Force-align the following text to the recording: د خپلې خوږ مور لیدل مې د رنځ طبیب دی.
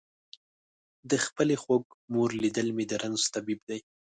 د 1.09 1.11
خپلې 1.25 1.55
خوږ 1.63 1.83
مور 2.13 2.29
لیدل 2.43 2.67
مې 2.75 2.85
د 2.87 2.93
رنځ 3.01 3.21
طبیب 3.35 3.59
دی. 3.69 3.79